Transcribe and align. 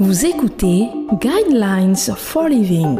Vous 0.00 0.26
écoutez 0.26 0.88
Guidelines 1.20 1.94
for 2.16 2.48
Living, 2.48 2.98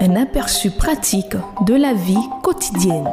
un 0.00 0.16
aperçu 0.16 0.70
pratique 0.70 1.34
de 1.66 1.74
la 1.74 1.94
vie 1.94 2.28
quotidienne. 2.42 3.08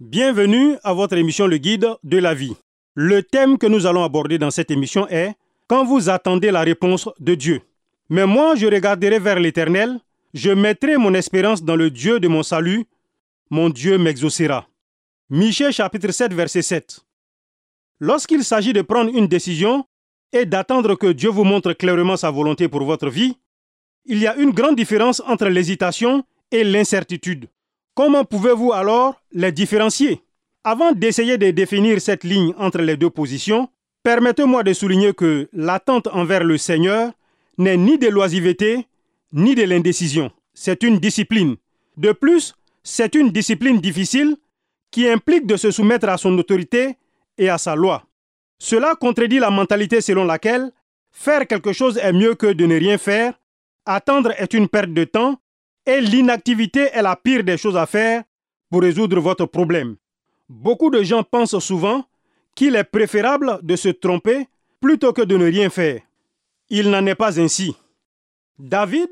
Bienvenue 0.00 0.74
à 0.82 0.92
votre 0.92 1.16
émission 1.16 1.46
Le 1.46 1.58
Guide 1.58 1.86
de 2.02 2.18
la 2.18 2.34
vie. 2.34 2.56
Le 2.96 3.22
thème 3.22 3.56
que 3.56 3.68
nous 3.68 3.86
allons 3.86 4.02
aborder 4.02 4.36
dans 4.36 4.50
cette 4.50 4.72
émission 4.72 5.06
est 5.08 5.34
Quand 5.68 5.84
vous 5.84 6.08
attendez 6.08 6.50
la 6.50 6.62
réponse 6.62 7.08
de 7.20 7.36
Dieu. 7.36 7.60
Mais 8.08 8.26
moi, 8.26 8.56
je 8.56 8.66
regarderai 8.66 9.20
vers 9.20 9.38
l'Éternel, 9.38 10.00
je 10.34 10.50
mettrai 10.50 10.96
mon 10.96 11.14
espérance 11.14 11.62
dans 11.62 11.76
le 11.76 11.88
Dieu 11.88 12.18
de 12.18 12.26
mon 12.26 12.42
salut, 12.42 12.84
mon 13.48 13.70
Dieu 13.70 13.96
m'exaucera. 13.96 14.66
Michée 15.30 15.70
chapitre 15.70 16.10
7 16.10 16.34
verset 16.34 16.62
7. 16.62 17.03
Lorsqu'il 18.00 18.44
s'agit 18.44 18.72
de 18.72 18.82
prendre 18.82 19.14
une 19.14 19.28
décision 19.28 19.84
et 20.32 20.46
d'attendre 20.46 20.96
que 20.96 21.12
Dieu 21.12 21.30
vous 21.30 21.44
montre 21.44 21.72
clairement 21.72 22.16
sa 22.16 22.30
volonté 22.30 22.68
pour 22.68 22.84
votre 22.84 23.08
vie, 23.08 23.36
il 24.04 24.18
y 24.18 24.26
a 24.26 24.36
une 24.36 24.50
grande 24.50 24.76
différence 24.76 25.22
entre 25.26 25.46
l'hésitation 25.46 26.24
et 26.50 26.64
l'incertitude. 26.64 27.48
Comment 27.94 28.24
pouvez-vous 28.24 28.72
alors 28.72 29.20
les 29.32 29.52
différencier? 29.52 30.20
Avant 30.64 30.92
d'essayer 30.92 31.38
de 31.38 31.50
définir 31.50 32.00
cette 32.00 32.24
ligne 32.24 32.52
entre 32.58 32.78
les 32.78 32.96
deux 32.96 33.10
positions, 33.10 33.68
permettez-moi 34.02 34.62
de 34.62 34.72
souligner 34.72 35.14
que 35.14 35.48
l'attente 35.52 36.08
envers 36.08 36.42
le 36.42 36.58
Seigneur 36.58 37.12
n'est 37.58 37.76
ni 37.76 37.98
de 37.98 38.08
l'oisiveté, 38.08 38.86
ni 39.32 39.54
de 39.54 39.62
l'indécision. 39.62 40.32
C'est 40.52 40.82
une 40.82 40.98
discipline. 40.98 41.56
De 41.96 42.12
plus, 42.12 42.54
c'est 42.82 43.14
une 43.14 43.30
discipline 43.30 43.80
difficile 43.80 44.36
qui 44.90 45.08
implique 45.08 45.46
de 45.46 45.56
se 45.56 45.70
soumettre 45.70 46.08
à 46.08 46.16
son 46.16 46.36
autorité 46.38 46.96
et 47.38 47.48
à 47.48 47.58
sa 47.58 47.74
loi. 47.74 48.04
Cela 48.58 48.94
contredit 48.94 49.38
la 49.38 49.50
mentalité 49.50 50.00
selon 50.00 50.24
laquelle 50.24 50.70
faire 51.10 51.46
quelque 51.46 51.72
chose 51.72 51.98
est 51.98 52.12
mieux 52.12 52.34
que 52.34 52.52
de 52.52 52.66
ne 52.66 52.78
rien 52.78 52.98
faire, 52.98 53.34
attendre 53.84 54.32
est 54.38 54.54
une 54.54 54.68
perte 54.68 54.92
de 54.92 55.04
temps 55.04 55.38
et 55.86 56.00
l'inactivité 56.00 56.88
est 56.92 57.02
la 57.02 57.16
pire 57.16 57.44
des 57.44 57.58
choses 57.58 57.76
à 57.76 57.86
faire 57.86 58.22
pour 58.70 58.82
résoudre 58.82 59.20
votre 59.20 59.46
problème. 59.46 59.96
Beaucoup 60.48 60.90
de 60.90 61.02
gens 61.02 61.22
pensent 61.22 61.58
souvent 61.58 62.04
qu'il 62.54 62.76
est 62.76 62.84
préférable 62.84 63.58
de 63.62 63.76
se 63.76 63.88
tromper 63.88 64.48
plutôt 64.80 65.12
que 65.12 65.22
de 65.22 65.36
ne 65.36 65.46
rien 65.46 65.70
faire. 65.70 66.00
Il 66.68 66.90
n'en 66.90 67.04
est 67.06 67.14
pas 67.14 67.40
ainsi. 67.40 67.74
David, 68.58 69.10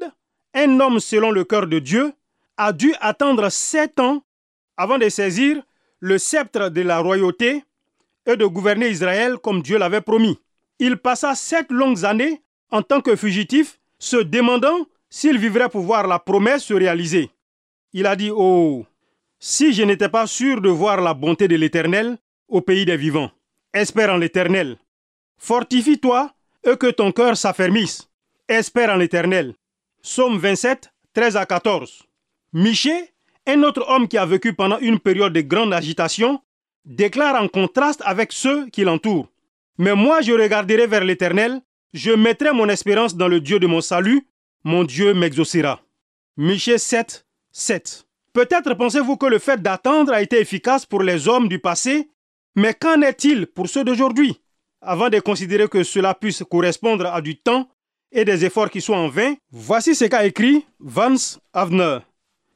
un 0.55 0.81
homme 0.81 1.01
selon 1.01 1.31
le 1.31 1.45
cœur 1.45 1.67
de 1.67 1.79
Dieu, 1.79 2.13
a 2.57 2.73
dû 2.73 2.95
attendre 3.01 3.49
sept 3.49 3.99
ans 3.99 4.23
avant 4.77 4.99
de 4.99 5.09
saisir 5.09 5.63
le 6.01 6.19
sceptre 6.19 6.69
de 6.69 6.83
la 6.83 6.99
royauté 6.99 7.65
et 8.27 8.37
de 8.37 8.47
gouverner 8.47 8.89
Israël 8.89 9.37
comme 9.43 9.63
Dieu 9.63 9.79
l'avait 9.79 10.01
promis. 10.01 10.39
Il 10.79 10.97
passa 10.97 11.35
sept 11.35 11.71
longues 11.71 12.05
années 12.05 12.43
en 12.71 12.83
tant 12.83 13.01
que 13.01 13.17
fugitif, 13.17 13.79
se 13.99 14.17
demandant 14.17 14.87
s'il 15.11 15.39
vivrait 15.39 15.69
pour 15.69 15.83
voir 15.83 16.07
la 16.07 16.19
promesse 16.19 16.65
se 16.65 16.75
réaliser. 16.75 17.31
Il 17.93 18.07
a 18.07 18.17
dit, 18.17 18.31
Oh, 18.35 18.85
si 19.39 19.73
je 19.73 19.83
n'étais 19.83 20.09
pas 20.09 20.27
sûr 20.27 20.61
de 20.61 20.71
voir 20.71 21.01
la 21.01 21.15
bonté 21.15 21.47
de 21.49 21.57
l'Éternel 21.57 22.17
au 22.49 22.63
pays 22.63 22.87
des 22.87 22.97
vivants, 22.97 23.31
espère 23.75 24.11
en 24.13 24.17
l'Éternel. 24.17 24.79
Fortifie-toi 25.37 26.33
et 26.65 26.77
que 26.77 26.91
ton 26.91 27.13
cœur 27.13 27.37
s'affermisse. 27.37 28.09
Espère 28.49 28.91
en 28.91 28.97
l'Éternel. 28.97 29.55
Psaume 30.03 30.39
27, 30.39 30.91
13 31.13 31.37
à 31.37 31.47
14. 31.47 32.03
Miché, 32.55 33.13
un 33.47 33.63
autre 33.63 33.85
homme 33.89 34.09
qui 34.09 34.17
a 34.17 34.27
vécu 34.27 34.55
pendant 34.55 34.79
une 34.79 34.99
période 34.99 35.33
de 35.33 35.41
grande 35.41 35.75
agitation, 35.75 36.41
déclare 36.85 37.41
en 37.41 37.49
contraste 37.49 38.03
avec 38.05 38.33
ceux 38.33 38.69
qui 38.71 38.83
l'entourent. 38.83 39.29
Mais 39.79 39.95
moi 39.95 40.21
je 40.21 40.33
regarderai 40.33 40.87
vers 40.87 41.05
l'Éternel, 41.05 41.61
je 41.93 42.13
mettrai 42.13 42.53
mon 42.53 42.69
espérance 42.69 43.17
dans 43.17 43.29
le 43.29 43.41
Dieu 43.41 43.59
de 43.59 43.67
mon 43.67 43.81
salut, 43.81 44.27
mon 44.65 44.85
Dieu 44.85 45.15
m'exaucera. 45.15 45.81
Michée 46.37 46.79
7, 46.79 47.27
7. 47.51 48.07
Peut-être 48.33 48.75
pensez-vous 48.75 49.17
que 49.17 49.27
le 49.27 49.39
fait 49.39 49.61
d'attendre 49.61 50.13
a 50.13 50.23
été 50.23 50.41
efficace 50.41 50.87
pour 50.87 51.03
les 51.03 51.29
hommes 51.29 51.49
du 51.49 51.59
passé, 51.59 52.09
mais 52.55 52.75
qu'en 52.75 53.03
est-il 53.03 53.47
pour 53.47 53.69
ceux 53.69 53.85
d'aujourd'hui? 53.85 54.41
Avant 54.81 55.11
de 55.11 55.21
considérer 55.21 55.69
que 55.69 55.85
cela 55.85 56.15
puisse 56.15 56.43
correspondre 56.51 57.07
à 57.07 57.21
du 57.21 57.37
temps 57.37 57.69
et 58.11 58.25
des 58.25 58.45
efforts 58.45 58.71
qui 58.71 58.81
sont 58.81 58.95
en 58.95 59.09
vain, 59.09 59.35
voici 59.51 59.95
ce 59.95 60.07
qu'a 60.07 60.27
écrit 60.27 60.65
Vance 60.81 61.39
Avner, 61.53 61.99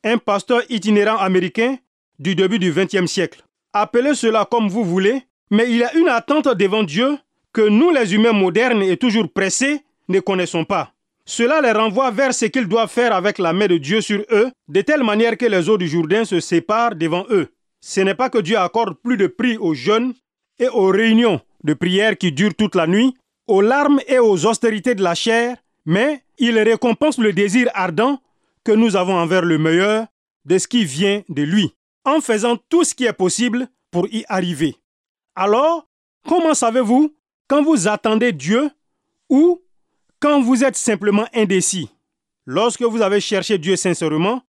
un 0.05 0.19
pasteur 0.19 0.63
itinérant 0.69 1.19
américain 1.19 1.77
du 2.19 2.35
début 2.35 2.59
du 2.59 2.73
XXe 2.73 3.07
siècle. 3.07 3.46
Appelez 3.79 4.15
cela 4.15 4.47
comme 4.51 4.69
vous 4.71 4.85
voulez, 4.85 5.25
mais 5.51 5.67
il 5.69 5.77
y 5.77 5.85
a 5.85 5.95
une 5.97 6.09
attente 6.09 6.49
devant 6.49 6.83
Dieu 6.83 7.19
que 7.53 7.61
nous 7.61 7.91
les 7.91 8.15
humains 8.15 8.33
modernes 8.33 8.83
et 8.83 8.97
toujours 8.97 9.31
pressés 9.31 9.83
ne 10.09 10.19
connaissons 10.21 10.65
pas. 10.65 10.93
Cela 11.27 11.61
les 11.61 11.73
renvoie 11.73 12.11
vers 12.11 12.33
ce 12.33 12.47
qu'ils 12.47 12.69
doivent 12.69 12.91
faire 12.91 13.15
avec 13.15 13.39
la 13.39 13.53
main 13.53 13.67
de 13.67 13.77
Dieu 13.77 14.01
sur 14.01 14.25
eux, 14.31 14.51
de 14.69 14.81
telle 14.81 15.03
manière 15.03 15.37
que 15.37 15.45
les 15.45 15.69
eaux 15.69 15.77
du 15.77 15.89
Jourdain 15.89 16.25
se 16.25 16.41
séparent 16.41 16.95
devant 16.95 17.27
eux. 17.29 17.49
Ce 17.83 18.01
n'est 18.01 18.15
pas 18.15 18.31
que 18.31 18.39
Dieu 18.39 18.57
accorde 18.57 18.95
plus 18.95 19.19
de 19.19 19.27
prix 19.27 19.59
aux 19.59 19.75
jeunes 19.75 20.15
et 20.59 20.69
aux 20.69 20.87
réunions 20.87 21.43
de 21.63 21.75
prière 21.75 22.17
qui 22.17 22.33
durent 22.33 22.55
toute 22.55 22.77
la 22.77 22.87
nuit, 22.87 23.15
aux 23.47 23.61
larmes 23.61 24.01
et 24.09 24.19
aux 24.19 24.47
austérités 24.47 24.95
de 24.95 25.03
la 25.03 25.15
chair, 25.15 25.55
mais 25.85 26.23
il 26.39 26.59
récompense 26.59 27.19
le 27.19 27.35
désir 27.35 27.69
ardent 27.75 28.23
que 28.65 28.73
nous 28.73 28.97
avons 28.97 29.19
envers 29.19 29.43
le 29.43 29.59
meilleur 29.59 30.07
de 30.47 30.57
ce 30.57 30.67
qui 30.67 30.87
vient 30.87 31.23
de 31.29 31.43
lui 31.43 31.76
en 32.07 32.21
faisant 32.21 32.57
tout 32.71 32.85
ce 32.85 32.95
qui 32.95 33.05
est 33.05 33.13
possible 33.13 33.69
pour 33.91 34.07
y 34.09 34.25
arriver. 34.29 34.77
Alors, 35.35 35.87
comment 36.27 36.55
savez-vous 36.55 37.15
quand 37.49 37.63
vous 37.63 37.89
attendez 37.89 38.33
Dieu 38.33 38.71
ou 39.29 39.61
quand 40.21 40.41
vous 40.41 40.65
êtes 40.65 40.77
simplement 40.77 41.27
indécis? 41.35 41.91
Lorsque 42.47 42.83
vous 42.83 43.03
avez 43.03 43.21
cherché 43.21 43.59
Dieu 43.59 43.77
sincèrement 43.77 44.43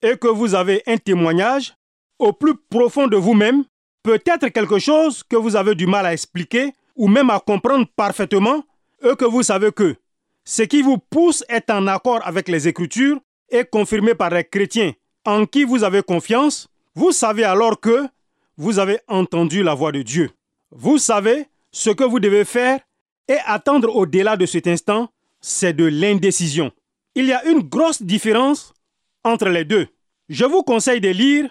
et 0.00 0.16
que 0.16 0.26
vous 0.26 0.54
avez 0.54 0.82
un 0.86 0.96
témoignage 0.96 1.76
au 2.18 2.32
plus 2.32 2.54
profond 2.56 3.06
de 3.06 3.16
vous-même, 3.16 3.64
peut-être 4.02 4.48
quelque 4.48 4.78
chose 4.78 5.22
que 5.22 5.36
vous 5.36 5.54
avez 5.54 5.74
du 5.74 5.86
mal 5.86 6.06
à 6.06 6.12
expliquer 6.14 6.72
ou 6.96 7.08
même 7.08 7.30
à 7.30 7.40
comprendre 7.40 7.86
parfaitement, 7.94 8.64
et 9.02 9.16
que 9.16 9.24
vous 9.24 9.42
savez 9.42 9.72
que 9.72 9.96
ce 10.44 10.62
qui 10.62 10.82
vous 10.82 10.98
pousse 10.98 11.44
est 11.48 11.70
en 11.70 11.86
accord 11.86 12.20
avec 12.24 12.48
les 12.48 12.68
Écritures 12.68 13.20
et 13.48 13.64
confirmé 13.64 14.14
par 14.14 14.30
les 14.30 14.44
chrétiens 14.44 14.92
en 15.24 15.46
qui 15.46 15.64
vous 15.64 15.84
avez 15.84 16.02
confiance, 16.02 16.68
vous 16.94 17.12
savez 17.12 17.44
alors 17.44 17.80
que 17.80 18.06
vous 18.56 18.78
avez 18.78 18.98
entendu 19.08 19.62
la 19.62 19.74
voix 19.74 19.92
de 19.92 20.02
Dieu. 20.02 20.30
Vous 20.70 20.98
savez 20.98 21.46
ce 21.70 21.90
que 21.90 22.04
vous 22.04 22.20
devez 22.20 22.44
faire 22.44 22.80
et 23.28 23.38
attendre 23.46 23.94
au-delà 23.94 24.36
de 24.36 24.46
cet 24.46 24.66
instant, 24.66 25.10
c'est 25.40 25.72
de 25.72 25.84
l'indécision. 25.84 26.70
Il 27.14 27.26
y 27.26 27.32
a 27.32 27.44
une 27.46 27.60
grosse 27.60 28.02
différence 28.02 28.74
entre 29.24 29.48
les 29.48 29.64
deux. 29.64 29.86
Je 30.28 30.44
vous 30.44 30.62
conseille 30.62 31.00
de 31.00 31.08
lire 31.08 31.50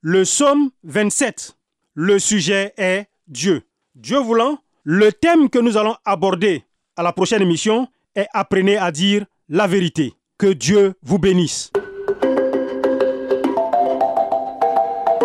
le 0.00 0.22
psaume 0.22 0.70
27. 0.84 1.56
Le 1.94 2.18
sujet 2.18 2.72
est 2.76 3.06
Dieu. 3.26 3.62
Dieu 3.94 4.18
voulant, 4.18 4.58
le 4.84 5.12
thème 5.12 5.50
que 5.50 5.58
nous 5.58 5.76
allons 5.76 5.96
aborder 6.04 6.64
à 6.96 7.02
la 7.02 7.12
prochaine 7.12 7.42
émission 7.42 7.88
est 8.14 8.26
Apprenez 8.32 8.76
à 8.76 8.92
dire 8.92 9.26
la 9.48 9.66
vérité. 9.66 10.14
Que 10.38 10.52
Dieu 10.52 10.94
vous 11.02 11.18
bénisse. 11.18 11.72